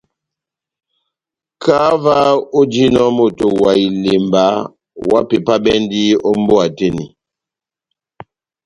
Kahá 1.63 1.89
ová 1.95 2.17
ojinɔ 2.59 3.03
moto 3.17 3.45
wa 3.61 3.71
ilemba, 3.85 4.43
ohápepabɛndi 5.03 6.01
ó 6.27 6.31
mbówa 6.41 6.65
tɛ́h 6.77 6.89
eni. 6.91 7.05